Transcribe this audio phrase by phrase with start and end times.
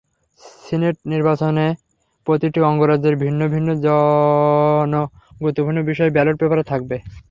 [0.65, 1.67] Senate নির্বাচনে
[2.27, 6.97] প্রতিটি অঙ্গরাজ্যের ভিন্ন ভিন্ন জনগুরুত্বপূর্ণ বিষয় ব্যালট পেপারে থাকবে।